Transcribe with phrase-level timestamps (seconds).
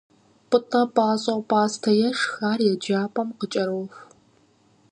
[0.49, 4.01] Пӏытӏэ пащӏэу пӏастэ ешх, ар еджапӏэм къыкӏэроху.